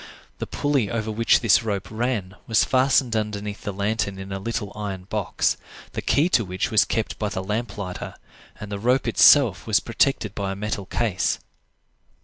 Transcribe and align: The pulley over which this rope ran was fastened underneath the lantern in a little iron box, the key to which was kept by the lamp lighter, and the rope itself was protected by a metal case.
The 0.39 0.47
pulley 0.47 0.89
over 0.89 1.11
which 1.11 1.41
this 1.41 1.61
rope 1.61 1.87
ran 1.91 2.33
was 2.47 2.65
fastened 2.65 3.15
underneath 3.15 3.61
the 3.61 3.71
lantern 3.71 4.17
in 4.17 4.31
a 4.31 4.39
little 4.39 4.71
iron 4.75 5.03
box, 5.03 5.57
the 5.91 6.01
key 6.01 6.27
to 6.29 6.43
which 6.43 6.71
was 6.71 6.85
kept 6.85 7.19
by 7.19 7.29
the 7.29 7.43
lamp 7.43 7.77
lighter, 7.77 8.15
and 8.59 8.71
the 8.71 8.79
rope 8.79 9.07
itself 9.07 9.67
was 9.67 9.79
protected 9.79 10.33
by 10.33 10.53
a 10.53 10.55
metal 10.55 10.87
case. 10.87 11.37